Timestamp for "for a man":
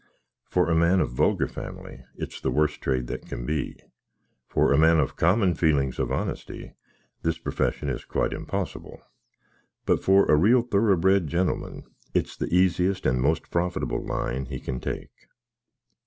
0.49-0.99, 4.47-4.99